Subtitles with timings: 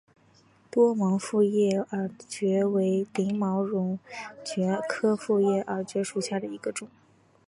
[0.71, 3.99] 多芒复叶耳蕨为鳞毛蕨
[4.89, 6.89] 科复叶耳蕨属下的一个种。